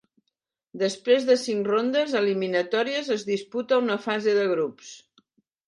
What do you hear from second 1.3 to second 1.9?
cinc